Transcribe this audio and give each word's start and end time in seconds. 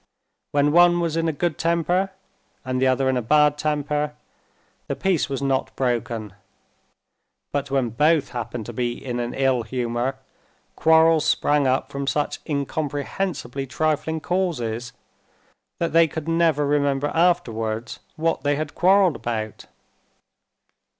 When 0.51 0.71
one 0.71 0.99
was 0.99 1.15
in 1.15 1.27
a 1.27 1.31
good 1.31 1.59
temper, 1.59 2.09
and 2.65 2.81
the 2.81 2.87
other 2.87 3.07
in 3.07 3.17
a 3.17 3.21
bad 3.21 3.55
temper, 3.55 4.15
the 4.87 4.95
peace 4.95 5.29
was 5.29 5.43
not 5.43 5.75
broken; 5.75 6.33
but 7.51 7.69
when 7.69 7.89
both 7.91 8.29
happened 8.29 8.65
to 8.65 8.73
be 8.73 8.93
in 9.05 9.19
an 9.19 9.35
ill 9.35 9.61
humor, 9.61 10.17
quarrels 10.75 11.25
sprang 11.27 11.67
up 11.67 11.91
from 11.91 12.07
such 12.07 12.39
incomprehensibly 12.49 13.67
trifling 13.67 14.21
causes, 14.21 14.91
that 15.77 15.93
they 15.93 16.07
could 16.07 16.27
never 16.27 16.65
remember 16.65 17.11
afterwards 17.13 17.99
what 18.15 18.41
they 18.41 18.55
had 18.55 18.73
quarreled 18.73 19.17
about. 19.17 19.67